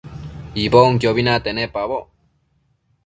[0.61, 2.05] Icbonquiobi nate nepaboc